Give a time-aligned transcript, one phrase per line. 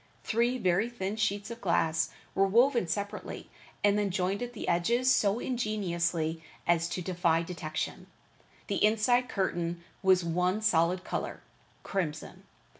[0.23, 3.51] Three very thin sheets of glass were woven separately
[3.83, 8.07] and then joined at the edges so ingeniously as to defy detection.
[8.65, 11.41] The inside curtain was one solid color:
[11.83, 12.45] crimson.